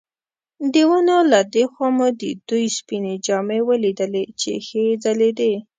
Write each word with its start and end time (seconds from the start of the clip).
د 0.73 0.75
ونو 0.89 1.17
له 1.31 1.39
دې 1.53 1.63
خوا 1.71 1.87
مو 1.97 2.07
د 2.21 2.23
دوی 2.49 2.65
سپینې 2.77 3.15
جامې 3.25 3.59
ولیدلې 3.69 4.23
چې 4.39 4.51
ښې 4.67 4.83
ځلېدې. 5.03 5.53